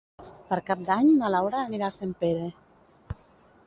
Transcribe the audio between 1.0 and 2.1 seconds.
na Laura anirà a